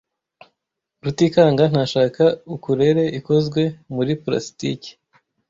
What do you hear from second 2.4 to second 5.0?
ukulele ikozwe muri plastiki.